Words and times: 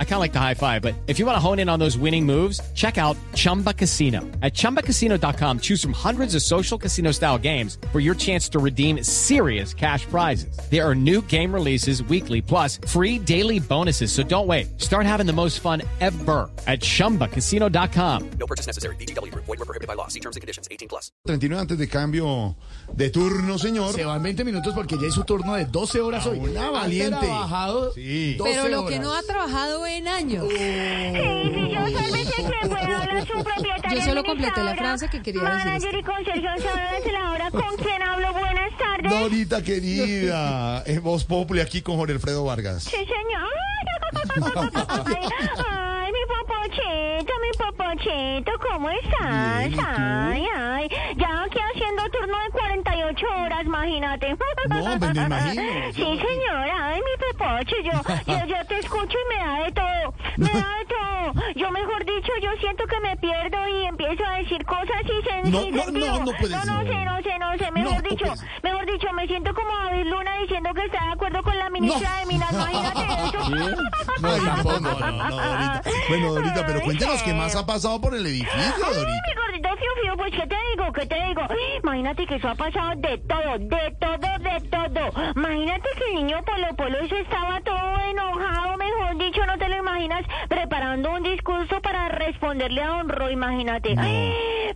I 0.00 0.04
kind 0.04 0.14
of 0.14 0.20
like 0.20 0.32
the 0.32 0.40
high 0.40 0.54
five, 0.54 0.82
but 0.82 0.94
if 1.06 1.20
you 1.20 1.26
want 1.26 1.36
to 1.36 1.40
hone 1.40 1.60
in 1.60 1.68
on 1.68 1.78
those 1.78 1.96
winning 1.96 2.26
moves, 2.26 2.60
check 2.74 2.98
out 2.98 3.16
Chumba 3.36 3.72
Casino. 3.72 4.22
At 4.42 4.54
ChumbaCasino.com, 4.54 5.60
choose 5.60 5.80
from 5.80 5.92
hundreds 5.92 6.34
of 6.34 6.42
social 6.42 6.76
casino 6.78 7.12
style 7.12 7.38
games 7.38 7.78
for 7.92 8.00
your 8.00 8.16
chance 8.16 8.48
to 8.50 8.58
redeem 8.58 9.04
serious 9.04 9.72
cash 9.72 10.04
prizes. 10.06 10.58
There 10.68 10.84
are 10.84 10.96
new 10.96 11.22
game 11.28 11.54
releases 11.54 12.02
weekly, 12.02 12.42
plus 12.42 12.80
free 12.88 13.20
daily 13.20 13.60
bonuses. 13.60 14.10
So 14.10 14.24
don't 14.24 14.48
wait. 14.48 14.80
Start 14.80 15.06
having 15.06 15.26
the 15.26 15.32
most 15.32 15.60
fun 15.60 15.82
ever 16.00 16.50
at 16.66 16.80
ChumbaCasino.com. 16.80 18.30
No 18.40 18.46
purchase 18.46 18.66
necessary. 18.66 18.96
BGW. 18.96 19.32
Void 19.34 19.46
were 19.48 19.64
prohibited 19.64 19.86
by 19.86 19.94
law. 19.94 20.08
See 20.08 20.18
terms 20.20 20.34
and 20.34 20.40
conditions. 20.40 20.66
18 20.72 20.88
plus. 20.88 21.12
39 21.26 21.60
antes 21.60 21.78
de 21.78 21.86
cambio 21.86 22.56
de 22.92 23.10
turno, 23.10 23.58
señor. 23.58 23.92
Se 23.94 24.04
van 24.04 24.22
20 24.22 24.44
minutos 24.44 24.74
porque 24.74 24.96
ya 25.00 25.06
es 25.08 25.14
su 25.14 25.22
turno 25.24 25.54
de 25.54 25.66
12 25.66 26.00
horas 26.00 26.26
hoy. 26.26 26.38
una 26.38 26.66
Ha 26.66 26.70
valiente. 26.70 27.18
trabajado 27.20 27.92
Sí. 27.92 28.34
12 28.36 28.52
Pero 28.52 28.68
lo 28.68 28.86
que 28.86 28.98
no 28.98 29.14
ha 29.14 29.22
trabajado 29.22 29.86
en 29.88 30.08
años. 30.08 30.46
Sí, 30.48 30.56
sí, 30.56 31.70
yo 31.72 31.98
sálvese 31.98 32.42
quien 32.42 32.68
pueda 32.68 32.98
hablar 33.02 33.26
su 33.26 33.44
propietaria 33.44 33.98
Yo 33.98 34.02
solo 34.02 34.24
completé 34.24 34.62
la 34.62 34.74
frase 34.76 35.08
que 35.08 35.22
quería 35.22 35.40
decir 35.42 35.64
Manager 35.66 35.94
y 35.98 36.02
concierge 36.02 37.02
de 37.04 37.12
la 37.12 37.30
hora 37.30 37.50
con 37.50 37.76
quien 37.82 38.02
hablo. 38.02 38.32
Buenas 38.32 38.76
tardes. 38.78 39.10
Dorita 39.10 39.62
querida, 39.62 40.82
es 40.86 41.00
Voz 41.02 41.24
Populi 41.24 41.60
aquí 41.60 41.82
con 41.82 41.96
Jorge 41.96 42.12
Alfredo 42.14 42.44
Vargas. 42.44 42.84
Sí, 42.84 42.96
señor. 42.96 43.48
Ay, 44.40 45.24
ay, 45.68 46.12
mi 46.12 46.24
popochito, 46.28 47.32
mi 47.42 47.58
popochito, 47.58 48.52
¿cómo 48.70 48.90
estás? 48.90 49.68
Bien. 49.68 49.80
Ay, 49.86 50.46
ay, 50.56 50.88
48 53.18 53.42
horas, 53.42 53.64
imagínate. 53.64 54.30
No, 54.30 54.98
pues 54.98 55.14
me 55.14 55.22
imagino. 55.22 55.62
Sí, 55.94 56.02
señora, 56.02 56.88
ay, 56.88 57.00
mi 57.00 57.32
popocho, 57.32 57.76
yo, 57.84 57.92
yo, 58.26 58.46
yo 58.46 58.66
te 58.66 58.78
escucho 58.78 59.16
y 59.18 59.34
me 59.34 59.44
da 59.44 59.64
de 59.64 59.72
todo, 59.72 60.14
me 60.36 60.48
da 60.48 60.68
de 60.78 60.84
todo. 60.86 61.52
Yo, 61.56 61.70
mejor 61.70 62.04
dicho, 62.04 62.32
yo 62.42 62.50
siento 62.60 62.84
que 62.86 63.00
me 63.00 63.16
pierdo 63.16 63.68
y 63.68 63.86
empiezo 63.86 64.24
a 64.24 64.38
decir 64.38 64.64
cosas 64.64 65.02
y 65.04 65.22
se 65.28 65.50
No, 65.50 65.60
no, 65.70 65.90
no, 65.90 66.24
no 66.24 66.32
puede 66.38 66.54
no, 66.56 66.64
no 66.64 66.78
ser. 66.82 66.86
sé, 66.88 67.04
no 67.04 67.22
sé, 67.22 67.38
no 67.38 67.52
sé, 67.58 67.64
No, 67.66 67.72
mejor 67.72 68.02
no 68.02 68.08
dicho, 68.10 68.36
ser. 68.36 68.48
mejor 68.62 68.86
dicho, 68.86 69.12
me 69.12 69.26
siento 69.26 69.54
como 69.54 69.76
David 69.76 70.06
Luna 70.06 70.38
diciendo 70.40 70.70
que 70.74 70.84
está 70.86 71.04
de 71.04 71.12
acuerdo 71.12 71.42
con 71.42 71.58
la 71.58 71.70
ministra 71.70 72.16
de 72.18 72.26
Minas, 72.26 72.52
imagínate 72.52 73.00
eso. 73.28 73.50
No, 74.20 74.30
tampoco, 74.44 74.80
no, 74.80 75.10
no, 75.12 75.36
Dorita. 75.36 75.82
Bueno, 76.08 76.32
Dorita, 76.34 76.66
pero 76.66 76.80
cuéntenos 76.82 77.22
qué 77.22 77.32
más 77.34 77.54
ha 77.56 77.66
pasado 77.66 78.00
por 78.00 78.14
el 78.14 78.24
edificio, 78.26 78.84
Dorita. 78.84 79.47
Fiu 79.78 80.02
fiu, 80.02 80.16
pues 80.16 80.32
qué 80.32 80.46
te 80.46 80.56
digo, 80.72 80.92
qué 80.92 81.06
te 81.06 81.14
digo. 81.26 81.42
Imagínate 81.82 82.26
que 82.26 82.34
eso 82.36 82.48
ha 82.48 82.54
pasado 82.54 82.92
de 82.96 83.18
todo, 83.18 83.58
de 83.58 83.96
todo, 84.00 84.38
de 84.38 84.60
todo. 84.70 85.32
Imagínate 85.36 85.88
que 85.96 86.04
el 86.10 86.14
niño 86.16 86.42
Polo 86.44 86.74
Polo 86.76 86.98
eso 86.98 87.16
estaba 87.16 87.60
todo 87.60 88.00
enojado, 88.10 88.76
mejor 88.76 89.16
dicho, 89.18 89.44
no 89.46 89.58
te 89.58 89.68
lo 89.68 89.76
imaginas, 89.78 90.24
preparando 90.48 91.10
un 91.12 91.22
discurso 91.22 91.80
para 91.80 92.08
responderle 92.08 92.82
a 92.82 92.88
Don 92.88 93.08
Roy, 93.08 93.32
imagínate. 93.32 93.94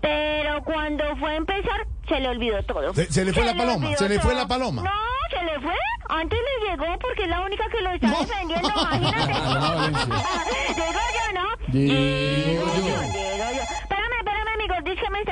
Pero 0.00 0.62
cuando 0.64 1.16
fue 1.16 1.32
a 1.32 1.36
empezar, 1.36 1.86
se 2.08 2.20
le 2.20 2.28
olvidó 2.28 2.62
todo. 2.64 2.94
Se- 2.94 3.10
se 3.12 3.24
le 3.24 3.32
fue 3.32 3.44
la 3.44 3.54
paloma, 3.54 3.94
se 3.96 4.08
le 4.08 4.18
fue 4.20 4.32
todo. 4.32 4.40
la 4.42 4.48
paloma. 4.48 4.82
No, 4.82 4.90
se 5.38 5.44
le 5.44 5.60
fue. 5.60 5.74
Antes 6.10 6.38
le 6.38 6.70
llegó 6.70 6.98
porque 7.00 7.22
es 7.24 7.28
la 7.28 7.42
única 7.42 7.64
que 7.68 7.80
lo 7.82 7.90
está 7.90 8.08
defendiendo, 8.08 8.68
imagínate. 8.68 9.32
Digo 10.74 11.00
yo, 11.16 11.32
¿no? 11.34 11.46
Digo 11.68 12.64
yo. 12.76 13.07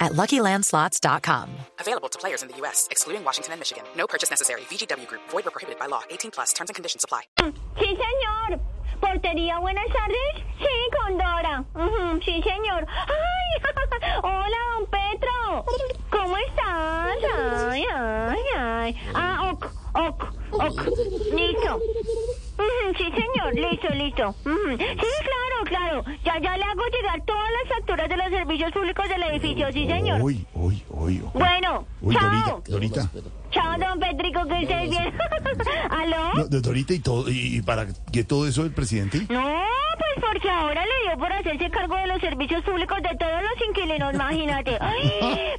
at 0.00 0.12
LuckyLandSlots.com. 0.12 1.48
Available 1.78 2.08
to 2.08 2.18
players 2.18 2.42
in 2.42 2.48
the 2.48 2.56
U.S., 2.58 2.88
excluding 2.90 3.24
Washington 3.24 3.52
and 3.52 3.60
Michigan. 3.60 3.84
No 3.96 4.06
purchase 4.06 4.30
necessary. 4.30 4.62
VGW 4.62 5.06
Group, 5.06 5.22
void 5.30 5.46
or 5.46 5.50
prohibited 5.50 5.78
by 5.78 5.86
law. 5.86 6.02
18 6.10 6.30
plus 6.30 6.52
terms 6.52 6.70
and 6.70 6.74
conditions 6.74 7.04
apply. 7.04 7.22
Sí, 7.78 7.96
señor. 7.96 8.60
Portería, 9.00 9.58
buenas 9.60 9.86
tardes. 9.88 10.44
Sí, 10.58 10.90
con 11.00 11.16
Dora. 11.16 11.64
Ujú, 11.74 12.20
sí, 12.22 12.42
señor. 12.42 12.86
Ay, 12.88 13.62
hola, 14.22 14.58
don 14.76 14.86
Petro. 14.86 15.64
¿Cómo 16.10 16.36
estás? 16.36 17.16
Ay, 17.70 17.84
ay, 17.94 18.42
ay. 18.58 18.96
Ah, 19.14 19.52
ok, 19.52 19.66
ok, 19.94 20.24
ok. 20.52 20.80
Listo. 21.32 21.80
Listo, 23.54 23.88
listo. 23.94 24.34
Sí, 24.44 24.76
claro, 24.76 25.64
claro. 25.64 26.04
Ya, 26.24 26.38
ya 26.40 26.56
le 26.56 26.64
hago 26.64 26.82
llegar 26.92 27.22
todas 27.24 27.48
las 27.62 27.76
facturas 27.76 28.08
de 28.08 28.16
los 28.16 28.28
servicios 28.30 28.72
públicos 28.72 29.08
del 29.08 29.22
edificio. 29.24 29.72
Sí, 29.72 29.86
señor. 29.86 30.20
Uy, 30.22 30.46
uy, 30.54 30.82
uy. 30.90 31.20
uy. 31.22 31.30
Bueno, 31.34 31.86
Uy, 32.02 32.14
chao. 32.16 32.62
Dorita, 32.66 33.02
Dorita. 33.12 33.30
Chao, 33.50 33.78
don 33.78 33.98
Petrico, 33.98 34.44
que 34.46 34.62
estés 34.62 34.90
bien. 34.90 35.12
¿Aló? 35.90 36.34
No, 36.34 36.44
de 36.46 36.60
Dorita 36.60 36.94
y 36.94 37.00
todo, 37.00 37.28
y 37.28 37.56
y 37.56 37.62
para 37.62 37.86
que 38.12 38.24
todo 38.24 38.46
eso 38.46 38.62
el 38.64 38.72
presidente. 38.72 39.26
No, 39.28 39.42
pues 39.98 40.24
porque 40.26 40.48
ahora 40.50 40.84
le 40.86 41.08
dio 41.08 41.18
por 41.18 41.32
hacerse 41.32 41.68
cargo 41.70 41.96
de 41.96 42.06
los 42.06 42.20
servicios 42.20 42.62
públicos 42.62 42.98
de 43.02 43.16
todos 43.18 43.42
los 43.42 43.68
inquilinos, 43.68 44.14
imagínate. 44.14 44.78
Ay, 44.80 45.10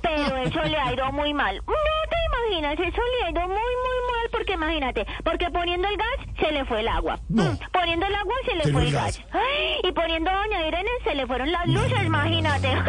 pero 0.02 0.38
eso 0.38 0.62
le 0.64 0.78
ha 0.78 0.94
ido 0.94 1.12
muy 1.12 1.34
mal. 1.34 1.58
No 1.68 1.74
te 2.10 2.16
imaginas, 2.50 2.74
eso 2.74 3.02
le 3.02 3.26
ha 3.26 3.32
ido 3.32 3.42
muy, 3.42 3.58
muy 3.58 3.58
mal, 3.58 4.01
porque 4.42 4.54
imagínate, 4.54 5.06
porque 5.24 5.52
poniendo 5.52 5.88
el 5.88 5.98
gas 5.98 6.08
se 6.40 6.52
le 6.52 6.66
fue 6.66 6.80
el 6.80 6.88
agua. 6.88 7.20
No. 7.30 7.44
Mm, 7.44 7.58
Poniendo 7.72 8.08
el 8.08 8.16
agua 8.16 8.34
se 8.44 8.56
le 8.56 8.74
fue 8.74 8.84
el 8.88 8.92
gas. 8.92 9.20
gas. 9.20 9.26
Ay, 9.34 9.76
y 9.84 9.92
poniendo 9.92 10.32
a 10.32 10.36
doña 10.36 10.68
Irene 10.68 10.90
se 11.04 11.14
le 11.14 11.28
fueron 11.28 11.52
las 11.52 11.68
luces, 11.68 12.04
imagínate. 12.04 12.70
Digo 12.70 12.84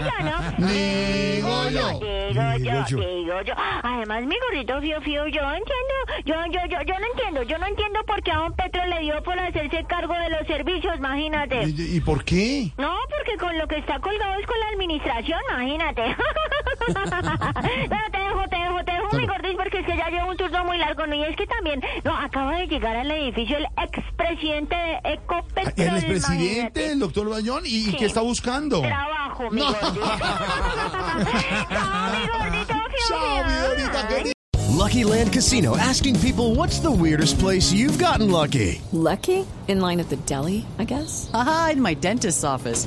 yo, 0.00 0.24
¿no? 0.24 0.66
Digo 0.66 1.68
yo. 1.70 2.00
Digo 2.00 2.34
yo, 2.34 2.58
Digo 2.58 2.84
yo. 2.88 2.98
digo 2.98 3.40
yo. 3.42 3.54
Además, 3.82 4.24
mi 4.24 4.34
gordito 4.40 4.80
fío 4.80 5.00
fío, 5.02 5.26
yo 5.28 5.40
entiendo, 5.42 5.94
yo, 6.24 6.34
yo, 6.50 6.60
yo, 6.68 6.82
yo 6.82 6.98
no 6.98 7.06
entiendo, 7.12 7.42
yo 7.44 7.58
no 7.58 7.66
entiendo 7.66 8.00
por 8.06 8.22
qué 8.22 8.32
a 8.32 8.36
don 8.38 8.52
Petro 8.54 8.84
le 8.86 9.00
dio 9.00 9.22
por 9.22 9.38
hacerse 9.38 9.84
cargo 9.84 10.14
de 10.14 10.30
los 10.30 10.46
servicios, 10.48 10.96
imagínate. 10.96 11.62
¿Y, 11.64 11.96
y 11.96 12.00
por 12.00 12.24
qué? 12.24 12.72
No, 12.76 12.96
porque 13.16 13.36
con 13.38 13.56
lo 13.56 13.68
que 13.68 13.78
está 13.78 14.00
colgado 14.00 14.34
es 14.40 14.46
con 14.46 14.58
la 14.58 14.68
administración, 14.68 15.40
imagínate. 15.50 16.16
Te 18.12 18.18
dejo, 18.18 18.42
mi 19.20 19.26
gordis, 19.26 19.54
porque 19.56 19.78
es 19.80 19.86
que 19.86 19.96
ya 19.96 20.08
llevo 20.10 20.30
un 20.30 20.36
turno 20.36 20.64
muy 20.64 20.78
largo, 20.78 21.06
¿no? 21.06 21.14
Y 21.14 21.22
es 21.24 21.36
que 21.36 21.46
también, 21.46 21.80
no, 22.04 22.16
acaba 22.16 22.56
de 22.58 22.66
llegar 22.66 22.96
al 22.96 23.10
edificio 23.10 23.56
el 23.58 23.66
expresidente 23.82 24.74
de 24.76 25.12
Ecopetrol, 25.14 25.72
El 25.76 25.96
expresidente, 25.96 26.92
el 26.92 26.98
doctor 26.98 27.28
Bayón, 27.28 27.64
¿y, 27.66 27.84
Sí. 27.84 27.96
qué 27.98 28.06
está 28.06 28.20
buscando? 28.20 28.80
Trabajo, 28.80 29.50
mi 29.50 29.60
No. 29.60 29.66
gordis. 29.72 30.02
Chao, 31.70 32.10
mi 32.12 32.26
gordito, 32.26 32.74
Chao, 33.08 33.44
mi. 33.44 33.54
Dorita 33.68 34.08
querida. 34.08 34.32
Lucky 34.76 35.04
Land 35.04 35.32
Casino 35.32 35.76
asking 35.76 36.18
people 36.20 36.54
what's 36.56 36.80
the 36.80 36.90
weirdest 36.90 37.38
place 37.38 37.72
you've 37.72 37.96
gotten 37.98 38.30
lucky? 38.30 38.80
Lucky? 38.92 39.46
In 39.68 39.80
line 39.80 40.00
at 40.00 40.08
the 40.10 40.16
deli, 40.26 40.66
I 40.78 40.84
guess. 40.84 41.28
Haha, 41.32 41.70
in 41.70 41.80
my 41.80 41.94
dentist's 41.94 42.44
office. 42.44 42.86